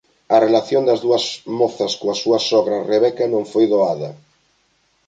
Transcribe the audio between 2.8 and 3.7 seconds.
Rebeca non foi